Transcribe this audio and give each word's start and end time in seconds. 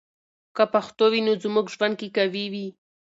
که 0.55 0.63
پښتو 0.73 1.05
وي، 1.11 1.21
نو 1.27 1.33
زموږ 1.43 1.65
ژوند 1.75 1.95
کې 1.99 2.07
قوی 2.17 2.45
وي. 2.53 2.67